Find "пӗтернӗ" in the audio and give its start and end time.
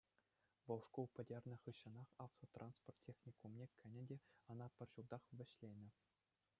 1.17-1.55